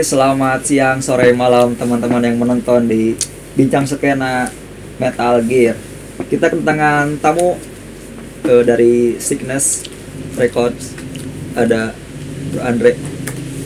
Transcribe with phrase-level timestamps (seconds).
[0.00, 3.12] Hai, selamat siang, sore, malam teman-teman yang menonton di
[3.52, 4.48] Bincang Skena
[4.96, 5.76] Metal Gear.
[6.24, 7.60] Kita kedatangan tamu
[8.48, 9.84] eh, dari Sickness
[10.40, 10.96] Records.
[11.52, 11.92] Ada
[12.48, 12.96] Bro Andre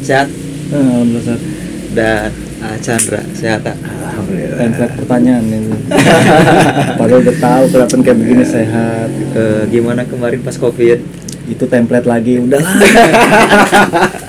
[0.03, 0.27] sehat
[0.75, 1.39] Alhamdulillah
[1.95, 2.35] dan
[2.67, 3.79] ah, Chandra sehat tak?
[4.59, 5.87] Template pertanyaan ini.
[6.99, 9.07] Padahal udah tahu kelihatan kayak begini sehat.
[9.39, 10.99] Eh, gimana kemarin pas Covid?
[11.47, 12.43] Itu template lagi.
[12.43, 12.75] Udah lah.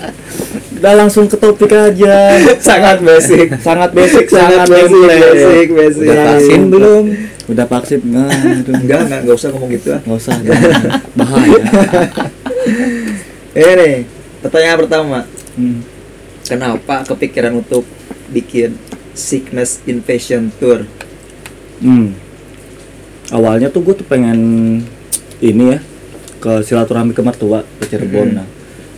[0.86, 2.38] udah langsung ke topik aja.
[2.62, 3.58] sangat basic.
[3.58, 5.18] Sangat basic, sangat, basic, template.
[5.18, 6.06] basic, basic.
[6.06, 7.04] Udah vaksin belum?
[7.50, 8.30] Udah vaksin enggak?
[8.70, 10.02] Enggak, enggak, enggak usah ngomong gitu ah.
[10.06, 10.36] Enggak usah.
[11.18, 11.62] Bahaya.
[13.58, 13.92] Ini
[14.46, 15.20] pertanyaan pertama.
[15.58, 15.82] Hmm.
[16.46, 17.82] Kenapa kepikiran untuk
[18.30, 18.78] bikin
[19.18, 20.86] Sickness Invasion Tour?
[21.82, 22.14] Hmm.
[23.34, 24.38] Awalnya tuh gue tuh pengen
[25.42, 25.80] ini ya
[26.38, 28.30] ke silaturahmi ke mertua ke Cirebon.
[28.30, 28.38] Mhm.
[28.38, 28.48] Nah,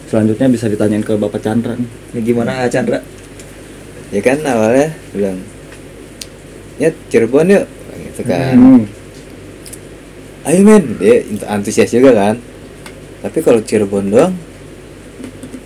[0.08, 1.90] selanjutnya bisa ditanyain ke Bapak Chandra nih.
[2.16, 3.00] Ya gimana Chandra?
[4.08, 5.36] ya kan awalnya bilang
[6.80, 7.66] ya Cirebon yuk
[8.08, 8.56] gitu kan.
[8.56, 8.84] Hmm.
[10.48, 12.36] ayo men dia antusias juga kan.
[13.20, 14.34] Tapi kalau Cirebon doang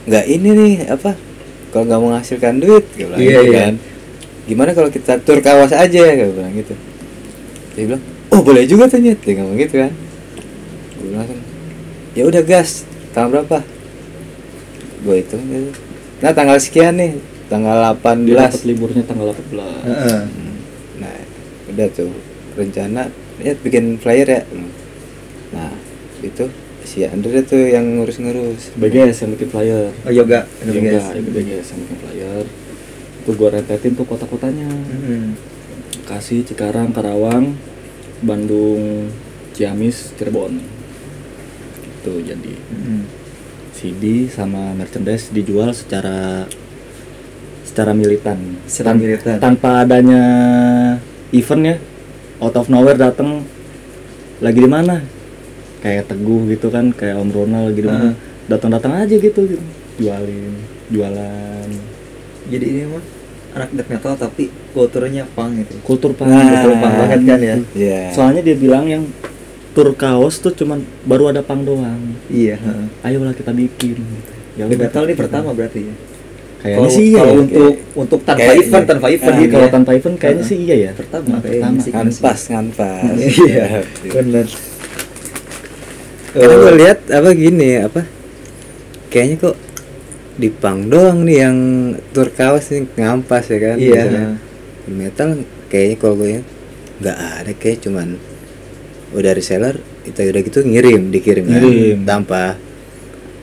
[0.09, 1.13] nggak ini nih apa
[1.69, 3.59] kalau nggak menghasilkan duit Iya, gitu iya.
[3.69, 3.73] kan.
[4.49, 6.73] Gimana kalau kita tur kawas aja gue bilang gitu.
[7.77, 8.03] Dia bilang
[8.33, 9.21] oh boleh juga tuh nyet.
[9.21, 9.93] Dia ngomong gitu kan.
[10.97, 11.41] Gue bilang langsung
[12.17, 12.89] ya udah gas.
[13.13, 13.61] Tanggal berapa
[15.01, 15.71] gue itu gitu.
[16.21, 17.17] nah tanggal sekian nih
[17.51, 19.59] tanggal 18 Dia dapat liburnya tanggal 18.
[19.83, 20.21] Heeh.
[21.03, 21.15] Nah,
[21.67, 22.11] udah tuh
[22.55, 23.11] rencana
[23.43, 24.41] ya bikin flyer ya.
[25.51, 25.75] Nah,
[26.23, 26.47] itu
[26.87, 28.71] si Andre tuh yang ngurus-ngurus.
[28.79, 29.91] BGS yang bikin flyer.
[30.07, 32.45] Oh yoga, Yoga, ya, BGS yang bikin flyer.
[33.27, 34.71] Tuh gua rentetin tuh kota-kotanya.
[34.71, 35.35] Hmm.
[36.01, 37.59] Bekasi, Cikarang, Karawang,
[38.23, 39.11] Bandung,
[39.51, 40.55] Ciamis, Cirebon.
[42.01, 43.05] Tuh jadi Hmm.
[43.81, 46.45] CD sama merchandise dijual secara
[47.65, 48.37] secara militan.
[48.63, 49.35] Secara Tan- militan.
[49.41, 50.23] Tanpa adanya
[51.31, 51.75] event ya.
[52.37, 53.41] Out of nowhere datang
[54.37, 55.01] lagi di mana?
[55.81, 58.05] Kayak Teguh gitu kan, kayak Om Ronald lagi di mana?
[58.09, 58.15] Heeh.
[58.45, 59.63] Datang-datang aja gitu, gitu.
[59.97, 60.53] Jualin,
[60.89, 61.69] jualan.
[62.47, 63.01] Jadi ini mah
[63.51, 65.73] anak death metal tapi kulturnya punk gitu.
[65.81, 66.41] Kultur punk, Nah.
[66.43, 67.55] betul Punk banget kan ya?
[67.73, 68.01] Iya.
[68.13, 69.03] Soalnya dia bilang yang
[69.71, 71.99] tur kaos tuh cuman baru ada pang doang.
[72.27, 72.85] Iya, heeh.
[73.01, 73.95] Ayolah kita bikin.
[73.95, 74.31] gitu.
[74.51, 75.95] Ya udah, metal ini pertama berarti ya.
[76.61, 77.17] Kayaknya Kalau sih iya.
[77.17, 77.39] kalau ya.
[77.41, 80.91] untuk untuk tanpa Kayak- event, tanpa event gitu kalau tanpa event kayaknya sih iya ya.
[80.93, 81.77] Pertama Nah, pertama.
[81.79, 81.91] sih.
[81.91, 83.17] Nganpas, nganpas.
[83.41, 83.65] Iya,
[84.05, 84.47] benar.
[86.31, 88.01] Karena Eh, gue lihat apa gini apa?
[89.09, 89.57] Kayaknya kok
[90.35, 91.57] di pang doang nih yang
[92.11, 93.75] tur kawas nih ngampas ya kan?
[93.75, 93.91] Iya.
[93.97, 94.25] Misalnya.
[94.81, 95.29] Di metal
[95.67, 96.41] kayaknya kalau gue ya
[97.01, 98.07] nggak ada kayak cuman
[99.11, 101.53] udah reseller itu udah gitu ngirim dikirim kan?
[101.57, 101.97] Ngirim.
[102.03, 102.55] tanpa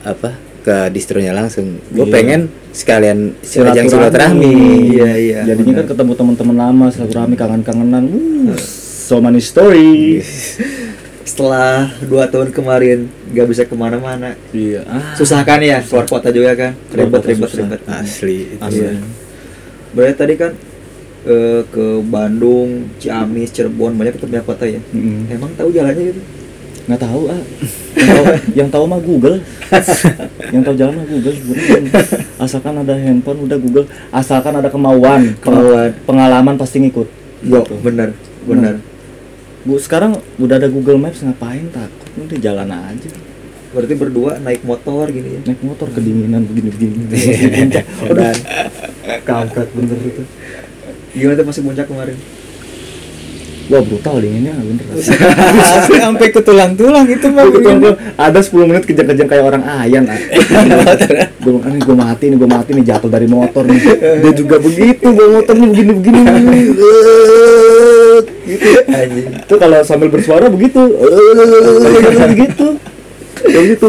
[0.01, 2.11] apa ke distronya langsung gue Iya.
[2.11, 3.89] pengen sekalian ajang Silaturahmi.
[3.89, 4.53] silaturahmi
[4.91, 5.39] Iya, iya.
[5.47, 8.03] Jadinya kan ketemu teman-teman lama, silaturahmi, kangen-kangenan.
[8.45, 10.19] Uh, so many story.
[11.21, 14.81] setelah dua tahun kemarin nggak bisa ke mana-mana Iya.
[14.83, 18.81] Ah, susah kan ya keluar kota juga kan ribet ribet ribet asli itu asli.
[18.81, 18.91] Iya.
[19.89, 20.51] berarti tadi kan
[21.23, 24.79] eh, ke Bandung Ciamis Cirebon banyak ketemu kota ya.
[24.91, 25.27] Mm-mm.
[25.27, 26.21] emang tahu jalannya gitu?
[26.89, 27.43] Nggak tahu ah.
[27.93, 28.25] Yang tahu,
[28.55, 29.37] yang tahu mah Google.
[30.53, 31.35] Yang tahu jalan mah Google
[32.39, 33.85] asalkan ada handphone udah Google.
[34.09, 35.93] Asalkan ada kemauan Kemauan.
[36.03, 37.05] pengalaman pasti ngikut.
[37.45, 37.75] Yo, Gitu.
[37.79, 38.11] bener
[38.43, 38.83] bener
[39.61, 43.11] Bu sekarang udah ada Google Maps ngapain takut udah jalan aja.
[43.69, 45.41] Berarti berdua naik motor gini ya?
[45.45, 47.05] Naik motor kedinginan begini begini
[48.17, 48.33] dan
[49.21, 50.23] kampret bener itu
[51.13, 52.17] gimana tuh masih puncak kemarin?
[53.69, 54.81] Wah brutal dinginnya bener.
[55.61, 57.45] Asli sampai ke tulang-tulang itu mah
[58.17, 60.17] ada 10 menit kejang-kejang kayak orang ayan ah.
[61.45, 63.77] gue bilang gue mati nih gue mati nih jatuh dari motor nih.
[64.25, 66.89] Dia juga begitu bawa motornya begini begini gitu.
[69.45, 70.81] Itu kalau sambil bersuara begitu.
[72.25, 72.67] Begitu.
[73.45, 73.87] Kayak gitu.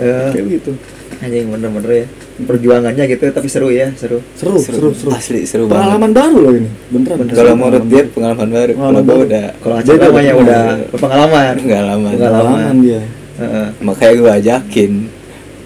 [0.00, 0.72] Eh, kayak gitu
[1.20, 2.06] anjing bener-bener ya.
[2.40, 4.24] Perjuangannya gitu tapi seru ya seru.
[4.32, 4.88] Seru seru.
[4.96, 5.84] seru asli seru banget.
[5.84, 6.70] Pengalaman baru loh ini.
[6.88, 7.16] Beneran.
[7.20, 7.34] Bener.
[7.36, 8.08] kalau Seru, menurut pengalaman dia baru.
[8.16, 8.70] pengalaman baru.
[8.72, 10.88] Pengalaman kalau gue udah kalau udah namanya udah pengalaman.
[10.90, 12.44] berpengalaman pengalaman Pengalaman.
[12.48, 13.00] pengalaman dia.
[13.40, 13.66] Heeh.
[13.80, 14.92] makanya gue ajakin.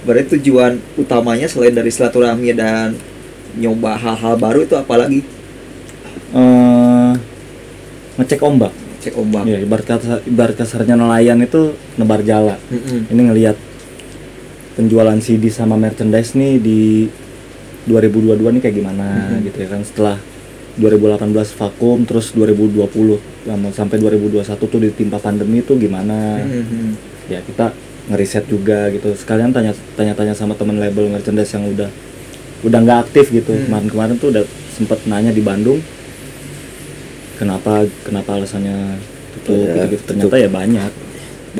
[0.04, 2.92] Berarti tujuan utamanya selain dari silaturahmi dan
[3.54, 5.22] nyoba hal-hal baru itu apalagi
[6.34, 7.12] eh
[8.18, 8.72] ngecek ombak.
[9.00, 9.44] Cek ombak.
[9.46, 12.56] Ya ibarat kasarnya nelayan itu nebar jala.
[12.70, 13.10] Mm-mm.
[13.10, 13.56] ini ngelihat
[14.74, 16.82] penjualan CD sama merchandise nih di
[17.84, 19.38] 2022 nih kayak gimana Mhm.
[19.44, 19.80] gitu ya kan.
[19.82, 20.16] Setelah
[20.74, 21.22] 2018
[21.52, 26.40] vakum terus 2020 lama- sampai 2021 tuh ditimpa pandemi tuh gimana?
[26.40, 27.14] Mhm.
[27.24, 27.72] ya kita
[28.06, 29.08] ngeriset juga gitu.
[29.14, 31.88] Sekalian tanya tanya tanya sama temen label merchandise yang udah
[32.62, 33.48] udah nggak aktif gitu.
[33.50, 33.64] Hmm.
[33.64, 35.78] kemarin-kemarin tuh udah sempet nanya di Bandung
[37.34, 37.72] kenapa
[38.02, 38.98] kenapa alasannya
[39.34, 40.90] tutup Ya, gitu, ternyata ya banyak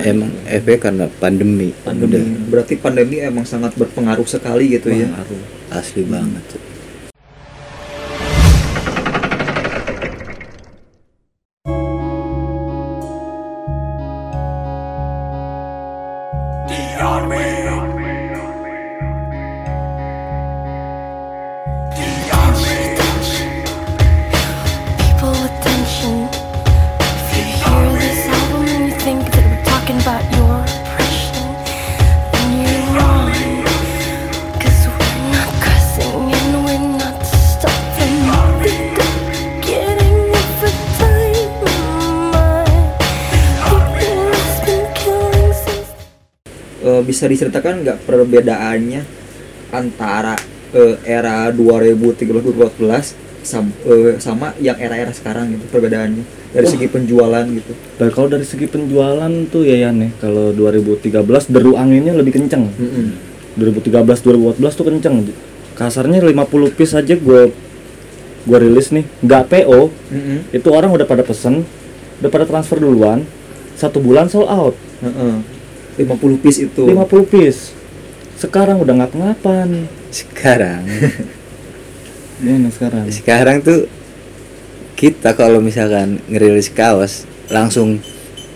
[0.02, 1.70] emang efek karena pandemi.
[1.86, 2.18] Pandemi.
[2.18, 2.24] Udah.
[2.50, 5.06] Berarti pandemi emang sangat berpengaruh sekali gitu ya?
[5.06, 5.42] Pengaruh.
[5.74, 6.73] asli banget
[46.94, 49.02] Eh, bisa diceritakan nggak perbedaannya
[49.74, 50.38] antara
[50.70, 56.22] eh, era 2013-2014 sam- eh, sama yang era-era sekarang gitu perbedaannya
[56.54, 59.90] dari segi penjualan gitu Dan kalau dari segi penjualan tuh ya ya,
[60.22, 62.70] kalau 2013 deru anginnya lebih kenceng.
[63.58, 65.16] 2013 2014 tuh kenceng.
[65.74, 67.50] Kasarnya 50 piece aja gue
[68.44, 70.38] gue rilis nih, nggak PO, Mm-mm.
[70.52, 71.64] itu orang udah pada pesen,
[72.20, 73.24] udah pada transfer duluan,
[73.74, 75.53] satu bulan sold out, Heeh.
[75.96, 77.60] 50 piece itu 50 piece.
[78.34, 79.86] Sekarang udah nggak ngapan.
[80.10, 80.82] sekarang
[82.42, 83.04] Gimana sekarang?
[83.10, 83.86] sekarang tuh
[84.94, 87.98] kita kalau misalkan ngerilis kaos langsung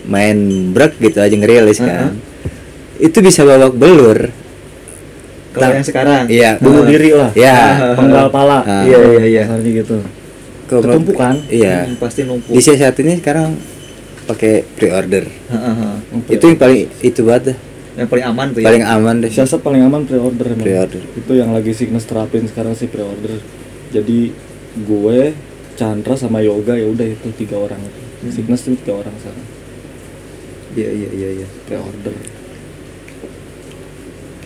[0.07, 0.39] main
[0.71, 2.15] brek gitu aja ngerilis kan
[2.99, 4.31] itu bisa babak belur
[5.49, 7.31] kalau yang sekarang iya Bunuh diri lah.
[7.33, 7.57] ya
[7.97, 8.61] Penggal pala.
[8.63, 8.83] Ah.
[8.85, 9.97] iya iya iya gitu.
[10.69, 11.41] Ketumpukan.
[11.49, 13.57] iya Hmm, pasti numpuk di saat ini sekarang
[14.29, 15.95] pakai pre-order Heeh, heeh.
[16.29, 17.57] itu yang paling itu banget dah.
[17.97, 20.63] yang paling aman tuh paling ya aman deh Siasat paling aman pre-order emang.
[20.63, 21.01] Pre-order.
[21.17, 23.41] Itu yang lagi Signes terapin sekarang sih pre-order.
[23.89, 24.29] Jadi
[24.79, 25.19] gue,
[25.75, 27.99] Chandra sama Yoga ya udah itu tiga orang itu.
[27.99, 28.31] Hmm.
[28.31, 29.45] Signes tuh tiga orang sekarang
[30.69, 32.13] iya iya iya iya pre-order.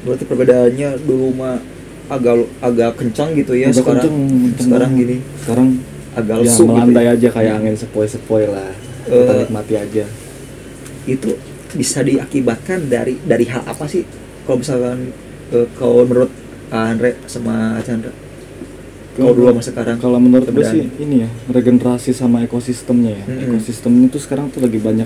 [0.03, 1.59] berarti perbedaannya dulu mah
[2.07, 4.18] agak agak kencang gitu ya Udah sekarang kenceng,
[4.59, 5.68] sekarang gini Sekarang
[6.13, 7.13] agak ya gitu melandai ya.
[7.15, 8.71] aja kayak angin sepoi-sepoi lah.
[9.03, 10.05] Kita Eh, nikmati aja.
[11.03, 11.35] itu
[11.75, 14.07] bisa diakibatkan dari dari hal apa sih?
[14.47, 15.11] Kalau misalkan
[15.51, 16.31] eh, kalau menurut
[16.71, 18.09] Andre sama Chandra
[19.13, 23.25] kalau dulu sama sekarang Kalau menurut gue sih ini ya regenerasi sama ekosistemnya ya.
[23.29, 23.61] Mm-mm.
[23.61, 25.05] Ekosistemnya tuh sekarang tuh lagi banyak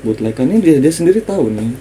[0.00, 1.70] bootleg ini dia, dia sendiri tahu nih.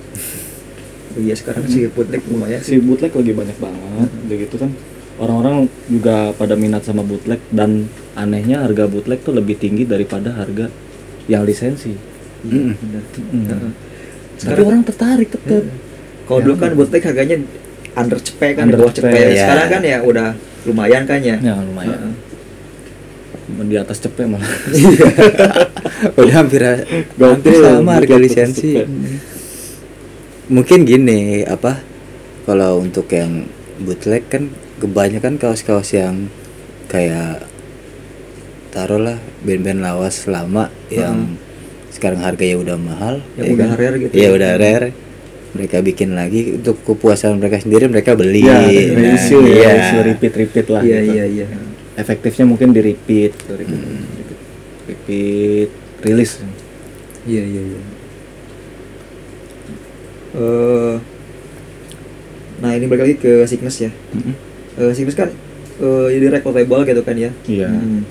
[1.12, 4.72] Iya sekarang sih bootleg lumayan si sih bootleg lagi banyak banget udah gitu kan.
[5.20, 10.72] Orang-orang juga pada minat sama bootleg dan anehnya harga bootleg tuh lebih tinggi daripada harga
[11.28, 11.94] yang lisensi
[12.42, 12.74] Mm-mm.
[12.74, 13.46] benar Mm.
[13.46, 13.72] Heeh.
[14.42, 15.78] tapi orang tertarik tetep Heeh.
[16.26, 17.38] kalau dulu kan bootleg harganya
[17.94, 19.46] under cepet kan Under bawah cepet, cepet ya.
[19.46, 20.30] sekarang kan ya udah
[20.64, 22.16] lumayan kan ya ya lumayan Heeh.
[23.62, 24.48] di atas cepet malah
[26.18, 26.62] udah hampir
[27.14, 28.80] hampir sama harga lisensi
[30.48, 31.80] mungkin gini apa
[32.44, 33.46] kalau untuk yang
[33.78, 34.50] bootleg kan
[34.82, 36.28] kebanyakan kaos-kaos yang
[36.90, 37.46] kayak
[38.72, 41.36] taruhlah band-band lawas lama yang
[41.92, 43.78] sekarang harganya udah mahal Yang ya udah kan?
[43.78, 44.30] rare gitu Iya, ya.
[44.32, 44.90] udah rare
[45.52, 49.70] mereka bikin lagi untuk kepuasan mereka sendiri mereka beli ya Nah, reissue ya iya.
[49.76, 51.12] reissue repeat repeat lah iya gitu.
[51.12, 51.46] iya iya
[51.94, 54.08] efektifnya mungkin di repeat gitu, repeat, Hmm.
[54.18, 54.40] repeat,
[54.88, 55.70] repeat
[56.02, 56.32] rilis
[57.22, 57.82] Iya iya iya.
[60.32, 60.96] Eh,
[62.58, 63.92] nah ini balik lagi ke Cygnus ya.
[64.10, 64.34] Mm-mm.
[64.76, 65.30] Eh, Cygnus kan
[65.78, 67.30] eh, jadi record label gitu kan ya.
[67.46, 67.68] Iya.
[67.70, 68.02] Hmm.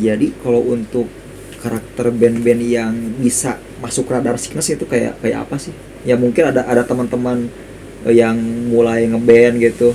[0.00, 1.06] Jadi kalau untuk
[1.60, 5.76] karakter band-band yang bisa masuk radar Cygnus itu kayak kayak apa sih?
[6.02, 7.52] Ya mungkin ada ada teman-teman
[8.02, 8.32] eh, yang
[8.66, 9.92] mulai ngeband gitu,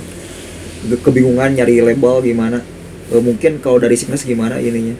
[0.86, 2.62] Ke- kebingungan nyari label gimana.
[3.10, 4.94] Eh, mungkin kalau dari Cygnus gimana ininya?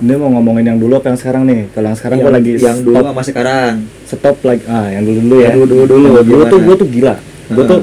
[0.00, 1.68] Ini mau ngomongin yang dulu apa yang sekarang nih?
[1.72, 3.74] Kalau yang sekarang yang, gua lagi yang dulu stop, sama sekarang.
[4.04, 5.44] stop lagi ah yang dulu dulu ya.
[5.46, 6.48] Yang dulu-dulu dulu, Dulu gimana?
[6.48, 7.14] tuh gua tuh gila.
[7.48, 7.66] Heeh.
[7.66, 7.80] tuh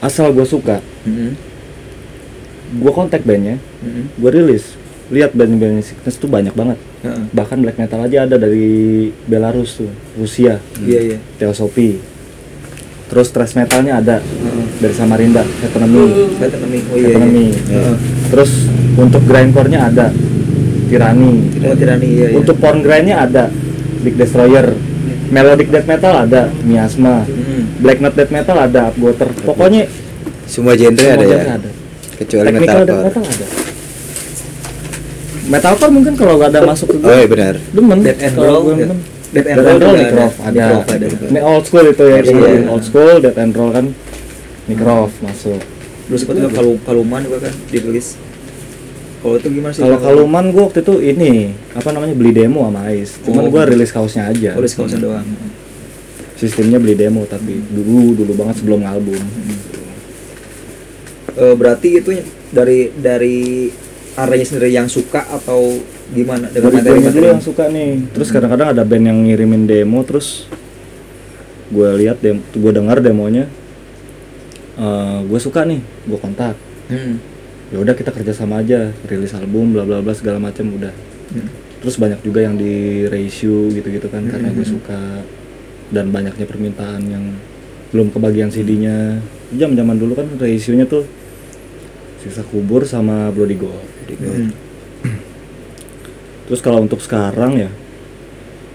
[0.00, 1.32] asal gua suka, Mm-mm.
[2.80, 4.04] gua kontak bandnya, Mm-mm.
[4.16, 4.76] gua rilis.
[5.10, 6.78] Lihat band-band Sickness tuh banyak banget.
[7.02, 7.24] Heeh.
[7.34, 11.18] Bahkan black metal aja ada dari Belarus tuh, Rusia, Iya iya.
[11.42, 11.98] Theosophy.
[13.12, 14.64] Terus thrash metalnya ada Heeh.
[14.80, 15.42] dari Samarinda.
[15.42, 15.98] Saya enemy.
[15.98, 17.12] Oh iya.
[17.12, 17.46] Heteronomy.
[17.50, 17.56] iya.
[17.68, 17.96] Heeh.
[18.32, 18.50] Terus
[18.96, 20.06] untuk grindcore-nya ada
[20.92, 21.32] Tirani.
[21.64, 22.36] Oh tirani iya iya.
[22.36, 23.48] Untuk porn grind-nya ada
[24.04, 24.76] Big Destroyer.
[25.32, 27.24] Melodic death metal ada Miasma.
[27.24, 27.80] Mm.
[27.80, 29.32] Black Note death metal ada Upwater.
[29.48, 29.88] Pokoknya
[30.44, 31.70] semua genre ada semua ya genre ada.
[32.20, 33.46] kecuali Technical metalcore metal ada.
[35.42, 37.06] Metalcore mungkin kalau gak ada masuk ke gue.
[37.06, 37.98] oh iya benar Demen.
[38.00, 38.98] Death and Roll, gue demen.
[39.32, 40.66] Death and Roll Necrof ada.
[41.26, 42.28] Ini old school itu ya, Iya.
[42.28, 43.86] sebutin old school, Death and Roll kan
[44.68, 45.60] Necrof masuk.
[46.06, 48.14] Dulu sempat juga kalau kaluman juga kan dirilis.
[49.18, 49.80] Kalau itu gimana sih?
[49.80, 51.32] Kalau Kaluman gua waktu itu ini
[51.72, 53.22] apa namanya beli demo sama Ais.
[53.22, 53.50] Cuman Oh.
[53.50, 54.50] gua rilis kaosnya aja.
[54.52, 55.22] Tulis kaosnya doang.
[56.34, 59.22] Sistemnya beli demo tapi dulu dulu banget sebelum album.
[61.32, 62.10] Eh, berarti itu
[62.50, 63.70] dari dari
[64.12, 65.80] arenya sendiri yang suka atau
[66.12, 67.90] gimana dengan Dari gue dulu materi-materi yang suka nih.
[68.12, 70.44] Terus kadang-kadang ada band yang ngirimin demo terus
[71.72, 73.48] gue lihat demo, gue dengar demonya.
[74.76, 76.56] Eh gue suka nih, gue kontak.
[76.92, 77.16] Hmm.
[77.72, 80.92] Ya udah kita kerja sama aja, rilis album bla bla bla segala macam udah.
[81.32, 81.48] Hmm.
[81.80, 84.74] Terus banyak juga yang di reissue gitu-gitu kan karena gue Hmm.
[84.76, 85.00] suka
[85.92, 87.24] dan banyaknya permintaan yang
[87.92, 89.20] belum kebagian CD-nya.
[89.56, 91.04] Jam-zaman dulu kan reissue-nya tuh
[92.20, 93.56] sisa kubur sama Bloody
[94.14, 94.34] God.
[94.34, 94.50] Hmm.
[96.44, 97.70] Terus kalau untuk sekarang ya,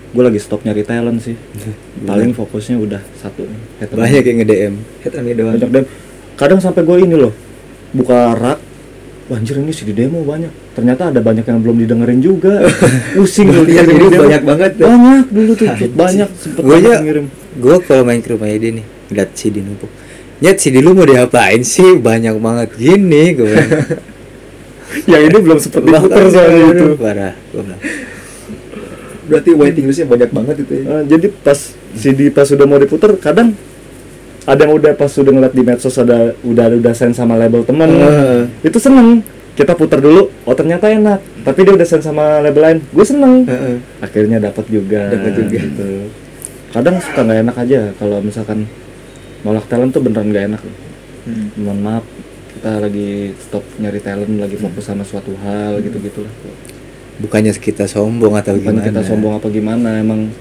[0.09, 1.35] gue lagi stop nyari talent sih.
[2.09, 3.45] Paling fokusnya udah satu.
[3.77, 5.53] head banyak yang nge-DM Head and doang.
[5.53, 5.85] banyak dem.
[6.33, 7.33] Kadang sampai gue ini loh,
[7.91, 8.59] buka rak.
[9.27, 10.47] Wah, anjir ini CD demo banyak.
[10.71, 12.63] Ternyata ada banyak yang belum didengerin juga.
[13.17, 14.23] Pusing lu lihat dulu CD demo.
[14.23, 14.87] banyak banget tuh.
[14.87, 17.25] Banyak dulu tuh, banyak sempet banyak aja- ngirim.
[17.57, 19.89] gue kalau main ke rumahnya dia nih ngeliat CD numpuk
[20.37, 23.49] nyet CD lu mau diapain sih banyak banget gini gue
[25.05, 26.85] Yang ini belum sempet diputer soalnya itu.
[26.95, 27.33] parah
[29.27, 30.83] Berarti waiting listnya banyak banget itu ya.
[30.89, 31.59] Eh, jadi pas
[31.93, 33.51] CD pas sudah mau diputer, kadang
[34.45, 37.91] ada yang udah pas sudah ngeliat di medsos ada udah udah sign sama label temen
[37.91, 38.47] Heeh.
[38.63, 39.19] itu seneng
[39.53, 43.43] kita putar dulu oh ternyata enak tapi dia udah sign sama label lain gue seneng
[43.43, 43.75] Heeh.
[43.99, 45.51] akhirnya dapat juga Dapat juga.
[45.59, 45.89] gitu.
[46.71, 48.71] kadang suka nggak enak aja kalau misalkan
[49.43, 50.61] nolak talent tuh beneran nggak enak
[51.27, 51.51] Hmm.
[51.59, 52.07] mohon maaf
[52.57, 56.33] kita lagi stop nyari talent lagi fokus sama suatu hal gitu gitulah
[57.17, 60.33] bukannya kita sombong atau bukan gimana kita sombong apa gimana emang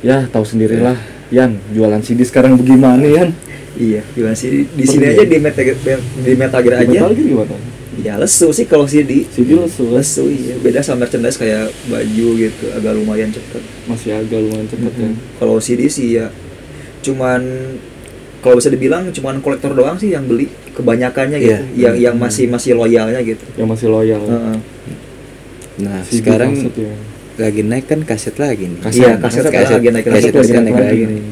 [0.00, 0.96] ya tahu sendirilah
[1.26, 3.30] Yan jualan CD sekarang bagaimana Yan
[3.76, 5.20] Iya, gimana sih di, sini ya.
[5.20, 5.64] aja di Metal
[6.16, 6.86] di Metal Gear aja.
[6.88, 7.56] Metal gimana
[7.96, 9.28] Ya lesu sih kalau CD.
[9.28, 10.00] CD lesu kan?
[10.00, 13.60] Lesu iya, beda sama merchandise kayak baju gitu, agak lumayan cepet.
[13.84, 15.16] masih agak lumayan cepet ya Mhm.
[15.36, 16.32] Kalau CD sih ya
[17.02, 17.42] cuman
[18.46, 21.50] kalau bisa dibilang cuman kolektor doang sih yang beli kebanyakannya gitu.
[21.74, 21.90] Iya.
[21.90, 23.42] Yang yang masih masih loyalnya gitu.
[23.56, 24.56] yang masih loyal Heeh.
[25.76, 26.94] nah CD sekarang maksudnya.
[27.36, 28.96] lagi naik kan kaset lagi nih Kaset.
[28.96, 31.04] Iya, kaset, kaset, lagi naik kaset, kaset kaset lagi naik naik lagi lagi.
[31.10, 31.22] nih.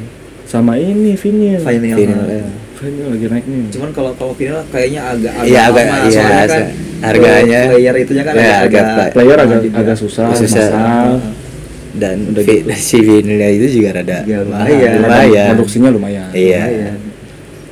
[0.44, 1.96] sama ini vinyl Vinyl.
[1.96, 2.46] Vinyl, ya.
[2.74, 6.10] vinyl lagi naik nih Cuman kalau kalau vinyl kayaknya agak agak Iya, agak- lama, iya,
[6.12, 6.62] soalnya kan
[7.00, 7.60] harganya.
[7.70, 10.66] player itunya kan Ya, agak, agak agak pla- player agak agak susah, Susah.
[10.74, 11.12] mahal.
[11.94, 12.74] Dan Udah vi- gitu.
[12.74, 14.98] si vinilnya itu juga rada Ya, lumayan.
[15.00, 15.46] lumayan.
[15.54, 16.62] produksinya lumayan Iya.
[16.64, 16.98] Lumayan.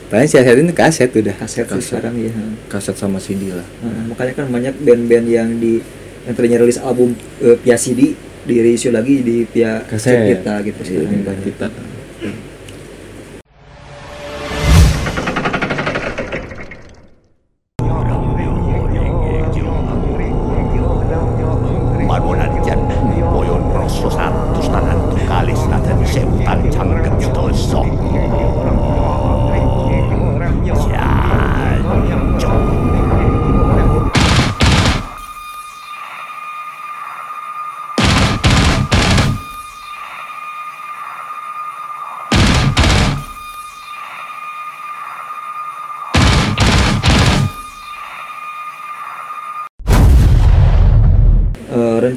[0.07, 1.35] Paling si kaset ini kaset udah.
[1.37, 1.83] kaset, Kaset.
[1.91, 2.33] sekarang ya
[2.67, 5.81] kaset sama CD lah Nah, makanya kan banyak band-band yang di
[6.23, 8.13] yang tadinya rilis album eh, via CD
[8.43, 10.37] di reissue lagi di via Kaset.
[10.37, 11.67] kita gitu sih Kita- kita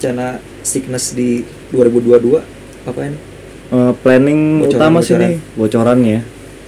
[0.06, 0.28] rencana
[0.62, 2.38] Sickness di 2022
[2.86, 3.18] apa ini
[3.66, 5.26] Eh, planning Bocoran, utama sih bocoran.
[5.26, 5.38] nih.
[5.58, 6.20] Bocorannya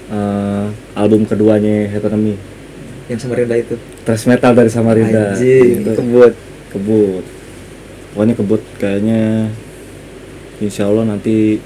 [0.07, 0.65] Eh,
[0.95, 2.33] album keduanya Head Enemy
[3.05, 3.75] yang Samarinda itu?
[4.01, 5.31] Thrash metal dari Samarinda.
[5.31, 5.91] Anjing, Gitu.
[5.93, 6.33] kebut.
[6.71, 7.23] Kebut.
[8.09, 8.61] Pokoknya kebut.
[8.77, 9.51] Kayaknya
[10.57, 11.59] insya Allah nanti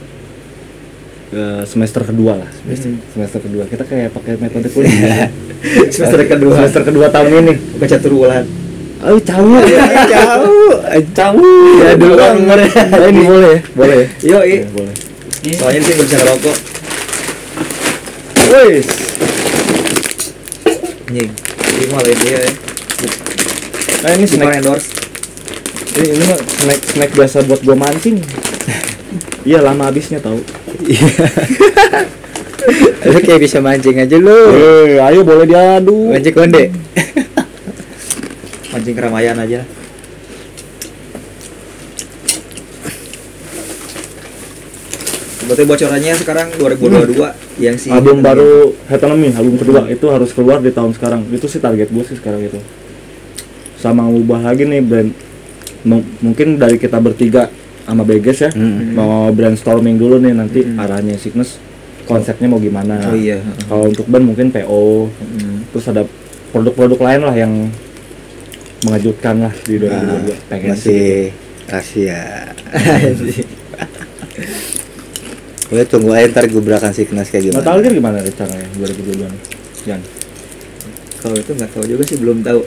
[1.31, 2.49] eh, semester kedua lah.
[2.51, 2.99] Semester, Hmm.
[3.07, 3.63] semester kedua.
[3.63, 5.29] Kita kayak pakai metode kuliah.
[5.87, 6.53] Semester kedua.
[6.57, 7.53] Semester kedua tahun ini.
[7.77, 8.13] Bukan catur
[9.01, 9.55] bulan Ayo cawu
[10.05, 10.73] Jauh.
[11.11, 11.49] cawu
[11.81, 13.59] ya dulu kan Eh, ini boleh ya?
[13.73, 14.07] Boleh ya?
[14.21, 14.95] Yo Ya, boleh.
[15.57, 16.57] Soalnya nggak bisa ngerokok
[18.51, 18.87] Wis.
[21.07, 21.29] anjing.
[21.71, 22.51] Ini malah dia ya.
[24.01, 24.59] Nah ini snack.
[24.59, 24.87] Endorse.
[25.91, 28.17] Ini, ini mah snack snack biasa buat gua mancing.
[29.41, 30.37] Iya lama habisnya tahu.
[33.03, 34.29] Lu kayak bisa mancing aja lu.
[34.53, 36.13] Eh, ayo boleh diadu.
[36.13, 36.69] Mancing konde.
[38.71, 39.61] Mancing keramaian aja
[45.41, 47.17] Berarti bocorannya sekarang 2022
[47.59, 51.25] yang si album baru Head Enemy, album kedua itu harus keluar di tahun sekarang.
[51.33, 52.61] Itu sih target gue sih sekarang itu.
[53.75, 55.11] Sama ubah lagi nih brand.
[55.81, 57.49] M- mungkin dari kita bertiga
[57.83, 58.93] sama Beges ya, Hmm.
[58.93, 60.77] mau brainstorming dulu nih nanti Hmm.
[60.77, 61.57] arahnya Sickness
[62.05, 63.01] konsepnya mau gimana.
[63.09, 63.41] Oh iya.
[63.65, 65.65] Kalau untuk band mungkin PO, Hmm.
[65.73, 66.05] terus ada
[66.53, 67.53] produk-produk lain lah yang
[68.83, 71.05] mengejutkan lah di 2022 Nah, pengen sih masih
[71.67, 72.21] rahasia
[75.71, 79.41] gue tunggu aja ntar gebrakan Signas kayak gimana Metal Gear gimana rencananya 2022 nih?
[79.81, 80.01] Jan,
[81.17, 82.59] Kalau itu nggak tahu juga sih, belum tahu.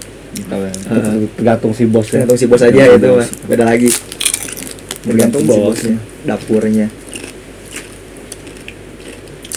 [0.46, 0.72] tahu ya.
[1.30, 2.12] Tergantung si bos ya.
[2.16, 3.18] Tergantung si bos aja Tergantung itu, bos.
[3.20, 3.28] mah.
[3.44, 3.90] beda lagi.
[5.04, 6.86] Tergantung si bosnya, dapurnya.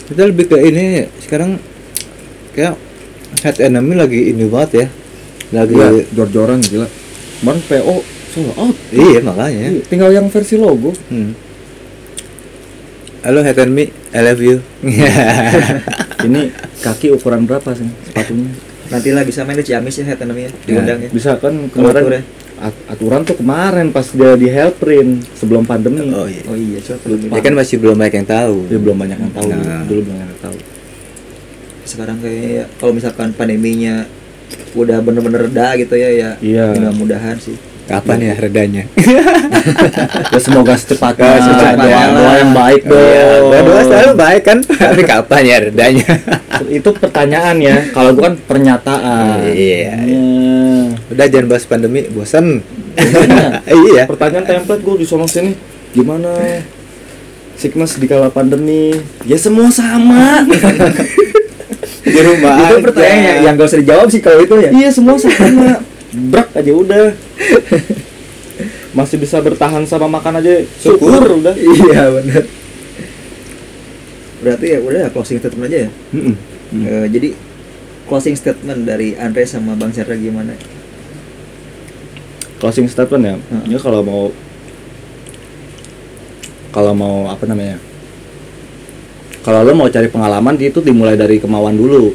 [0.08, 0.86] kita lebih ke ini
[1.20, 1.60] sekarang
[2.52, 2.76] kayak
[3.42, 4.88] head enemy lagi ini banget ya
[5.50, 6.88] lagi Iya, jor-joran gila.
[7.38, 7.96] Kemarin PO
[8.28, 8.76] sold out.
[8.90, 10.92] iya makanya Iya, Tinggal yang versi logo.
[11.08, 11.32] hmm.
[13.20, 14.60] halo head enemy I love you
[16.20, 16.42] Ini
[16.80, 18.50] kaki ukuran berapa sih sepatunya?
[18.88, 21.10] Nanti lah bisa main di Ciamis ya, head enemy ya, diundang ya.
[21.10, 22.24] Bisa kan kemarin
[22.58, 26.08] at- aturan tuh kemarin pas dia di Hellprint sebelum pandemi.
[26.08, 28.98] oh iya Oh iya, coba belum ya kan masih belum banyak yang tahu Dia belum
[28.98, 29.50] banyak yang tahu.
[29.52, 29.84] Nah.
[29.86, 30.58] Dulu belum banyak yang tahu.
[31.86, 34.04] sekarang kayak kalau misalkan pandeminya
[34.78, 36.66] udah bener-bener reda gitu ya ya Iya.
[36.78, 38.84] mudah-mudahan sih kapan ya redanya
[40.28, 41.24] Ya semoga secepatnya.
[41.24, 43.00] Ya, secepatnya doa, doa yang baik dong.
[43.00, 46.10] Iya, dua-dua selalu baik kan tapi kapan ya redanya
[46.78, 47.76] Itu pertanyaan ya.
[47.96, 49.48] Kalau bukan pernyataan.
[49.48, 49.94] Iya.
[50.04, 50.24] Iya.
[51.08, 52.60] udah jangan bahas pandemi bosan
[53.00, 53.64] Iya.
[53.88, 55.56] iya Pertanyaan template gue di sono sini
[55.96, 56.30] gimana
[57.58, 58.94] sickness di kala pandemi?
[59.26, 60.46] Ya semua sama.
[62.08, 62.84] Di rumah itu aja.
[62.84, 65.84] pertanyaan yang, yang gak usah dijawab sih kalau itu ya iya semua sama.
[66.08, 67.06] Brak aja udah.
[68.98, 71.38] Masih bisa bertahan sama makan aja syukur, Syukur.
[71.44, 71.54] udah.
[71.54, 72.44] iya bener
[74.38, 76.36] berarti ya udah ya, closing statement aja ya Mm-mm.
[76.68, 77.30] Eh, jadi
[78.06, 80.54] closing statement dari Andre sama Bang Chandra gimana
[82.58, 83.36] Closing statement ya.
[83.38, 83.64] Heeh.
[83.70, 84.24] Ya kalau mau
[86.74, 87.78] kalau mau apa namanya?
[89.48, 92.12] Kalau lo mau cari pengalaman itu dimulai dari kemauan dulu.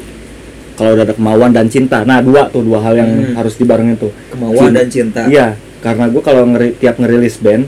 [0.77, 3.33] Kalau udah ada kemauan dan cinta, nah dua tuh dua hal yang Hmm.
[3.33, 4.13] harus dibarengin tuh.
[4.29, 4.77] kemauan Cinta.
[4.77, 5.47] dan cinta Iya,
[5.81, 7.65] karena gue kalau ngeri, tiap ngerilis band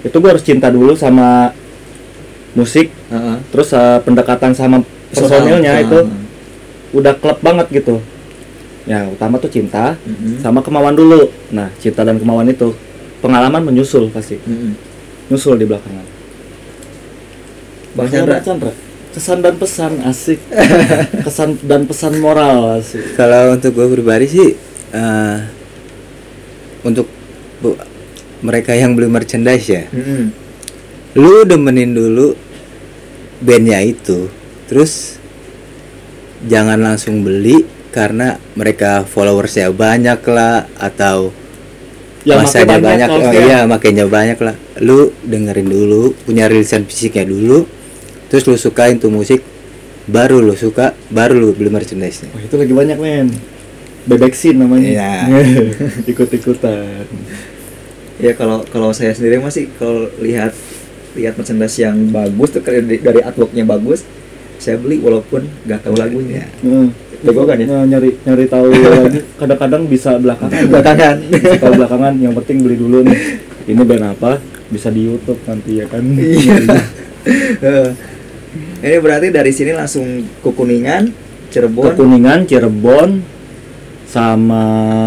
[0.00, 1.52] itu gue harus cinta dulu sama
[2.52, 3.36] musik, Heeh.
[3.48, 5.84] terus eh, pendekatan sama personilnya Heeh.
[5.88, 5.98] itu
[6.92, 8.00] udah klub banget gitu.
[8.84, 10.40] Ya utama tuh cinta Mm-mm.
[10.40, 11.28] sama kemauan dulu.
[11.48, 12.72] Nah cinta dan kemauan itu
[13.20, 14.72] pengalaman menyusul pasti, Mm-mm.
[15.28, 16.04] nyusul di belakangan.
[17.92, 18.72] Bang Gimana, Chandra
[19.08, 20.38] Kesan dan pesan asik.
[21.26, 23.16] Kesan dan pesan moral asik.
[23.16, 24.48] kalau untuk gue pribadi sih
[24.90, 25.36] eh,
[26.80, 27.08] untuk
[27.58, 27.78] bu-
[28.40, 30.30] mereka yang beli merchandise ya Mm-mm.
[31.18, 32.38] lu demenin dulu
[33.42, 34.30] bandnya itu
[34.70, 35.18] terus
[36.46, 41.34] jangan langsung beli karena mereka followersnya banyak lah atau
[42.22, 47.24] Ya, masanya banyak, banyak oh, iya makanya banyak lah lu dengerin dulu punya rilisan fisiknya
[47.24, 47.64] dulu
[48.28, 49.40] terus lu sukain tuh musik
[50.08, 53.28] baru lu suka baru lu beli merchandise nya Wah, itu lagi banyak men.
[54.08, 54.88] Bebek scene namanya.
[54.88, 55.12] Iya.
[56.12, 57.04] Ikut-ikutan.
[58.18, 60.56] ya kalau kalau saya sendiri masih kalau lihat
[61.14, 64.02] lihat merchandise yang bagus tuh dari, dari artworknya bagus
[64.58, 66.88] saya beli walaupun nggak tahu lagunya Heeh.
[67.18, 67.66] Bego kan ya?
[67.66, 68.70] Nah, nyari nyari tahu
[69.02, 70.70] lagi kadang-kadang bisa belakangan.
[70.70, 73.18] belakangan Bisa tahu belakangan yang penting beli dulu nih.
[73.66, 74.38] Ini band apa?
[74.70, 76.02] Bisa di YouTube nanti ya kan.
[76.02, 76.58] iya
[77.60, 77.88] Eh,
[78.80, 80.06] ini berarti dari sini langsung
[80.38, 81.10] ke kuningan
[81.48, 83.10] Ke Cirebon Kuningan, Cirebon
[84.04, 84.62] sama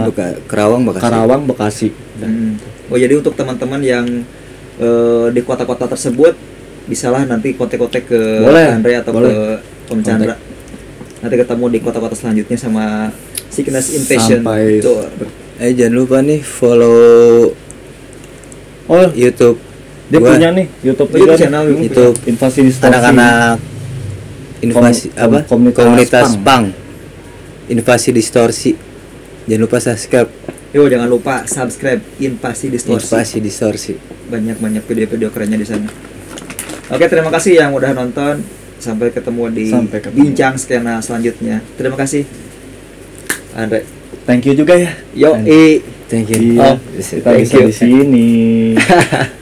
[0.05, 1.89] Buka, Kerawang Bekasi Karawang, Bekasi.
[2.17, 2.57] Hmm.
[2.87, 4.05] Oh jadi untuk teman-teman yang
[4.77, 6.33] eh, di kota-kota tersebut
[6.83, 9.31] bisalah nanti kontak-kontak ke Boleh, Andre atau boleh.
[9.31, 9.41] ke
[9.89, 10.35] Om Chandra.
[11.19, 13.09] Nanti ketemu di kota-kota selanjutnya sama
[13.47, 15.05] Sickness Invasion Sampai- Tour.
[15.57, 17.53] eh jangan lupa nih follow
[18.87, 19.55] Oh, YouTube
[20.11, 21.87] dia Gua- punya nih YouTube YouTube juga channel, nih.
[21.87, 22.15] YouTube.
[22.27, 22.85] Invasi Distorsi.
[22.85, 23.55] anak-anak
[24.61, 26.43] invasi Kom- apa kom- komunitas komunitas punk.
[26.43, 26.63] pang
[27.65, 28.71] invasi distorsi
[29.43, 30.29] jangan lupa subscribe
[30.69, 33.03] Yo jangan lupa subscribe Invasi Distorsi.
[33.05, 33.93] invasi distorsi
[34.25, 35.91] Banyak-banyak video-video kerennya di sana.
[36.87, 38.39] Oke, terima kasih yang udah nonton.
[38.77, 40.15] Sampai ketemu di Sampai ketemu.
[40.17, 41.59] bincang skena selanjutnya.
[41.75, 42.23] Terima kasih.
[43.51, 43.83] Andre.
[44.23, 44.95] Thank you juga ya.
[45.11, 47.67] Yo, Thank thank you Oh, kita thank bisa you.
[47.67, 48.29] di sini.